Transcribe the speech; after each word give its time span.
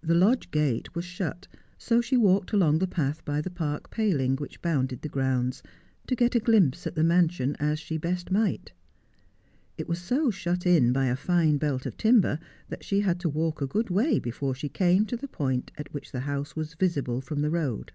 The 0.00 0.14
lodge 0.14 0.50
gate 0.50 0.94
was 0.94 1.04
shut, 1.04 1.46
so 1.76 2.00
she 2.00 2.16
walked 2.16 2.54
along 2.54 2.78
the 2.78 2.86
path 2.86 3.22
by 3.26 3.42
the 3.42 3.50
park 3.50 3.90
paling 3.90 4.34
which 4.36 4.62
bounded 4.62 5.02
the 5.02 5.10
grounds, 5.10 5.62
to 6.06 6.16
get 6.16 6.34
a 6.34 6.40
glimpse 6.40 6.86
at 6.86 6.94
the 6.94 7.04
mansion 7.04 7.54
as 7.58 7.78
she 7.78 7.98
best 7.98 8.30
might. 8.30 8.72
It 9.76 9.86
was 9.86 9.98
so 10.00 10.30
shut 10.30 10.64
in 10.64 10.90
by 10.94 11.04
a 11.04 11.16
fine 11.16 11.58
belt 11.58 11.84
of 11.84 11.98
timber 11.98 12.38
that 12.70 12.82
she 12.82 13.00
had 13.00 13.20
to 13.20 13.28
walk 13.28 13.60
a 13.60 13.66
good 13.66 13.90
way 13.90 14.18
before 14.18 14.54
she 14.54 14.70
came 14.70 15.04
to 15.04 15.18
the 15.18 15.28
point 15.28 15.70
at 15.76 15.92
which 15.92 16.12
the 16.12 16.20
house 16.20 16.56
was 16.56 16.72
visible 16.72 17.20
from 17.20 17.42
the 17.42 17.50
road. 17.50 17.92